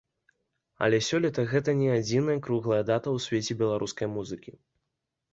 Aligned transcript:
Але 0.85 0.97
сёлета 1.07 1.43
гэта 1.51 1.75
не 1.81 1.89
адзіная 1.97 2.35
круглая 2.47 2.79
дата 2.87 3.07
ў 3.15 3.25
свеце 3.27 3.57
беларускай 3.59 4.07
музыкі. 4.15 4.55